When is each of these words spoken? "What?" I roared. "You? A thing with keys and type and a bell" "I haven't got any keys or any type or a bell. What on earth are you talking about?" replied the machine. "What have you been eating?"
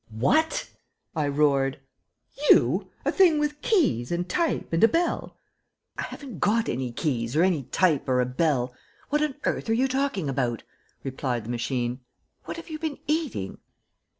"What?" 0.17 0.67
I 1.15 1.27
roared. 1.27 1.79
"You? 2.49 2.89
A 3.05 3.11
thing 3.11 3.37
with 3.37 3.61
keys 3.61 4.11
and 4.11 4.27
type 4.27 4.73
and 4.73 4.83
a 4.83 4.87
bell" 4.87 5.37
"I 5.99 6.01
haven't 6.01 6.39
got 6.39 6.67
any 6.67 6.91
keys 6.91 7.35
or 7.35 7.43
any 7.43 7.65
type 7.65 8.09
or 8.09 8.19
a 8.19 8.25
bell. 8.25 8.73
What 9.09 9.21
on 9.21 9.35
earth 9.43 9.69
are 9.69 9.73
you 9.73 9.87
talking 9.87 10.27
about?" 10.27 10.63
replied 11.03 11.45
the 11.45 11.51
machine. 11.51 11.99
"What 12.45 12.57
have 12.57 12.71
you 12.71 12.79
been 12.79 12.97
eating?" 13.05 13.59